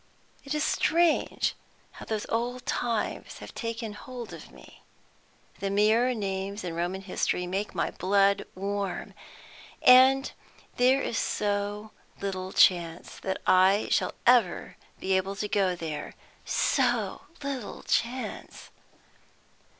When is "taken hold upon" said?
3.53-4.55